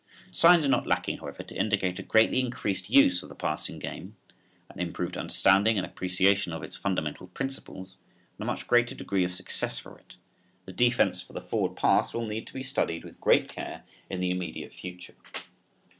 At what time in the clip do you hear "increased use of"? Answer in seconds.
2.39-3.29